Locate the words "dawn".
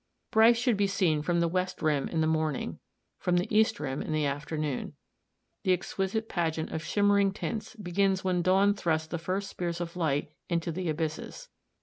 8.41-8.73